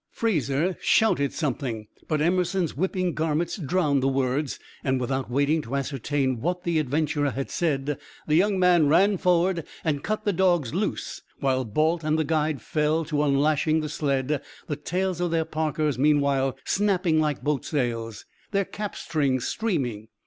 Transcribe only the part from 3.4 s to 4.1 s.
drowned the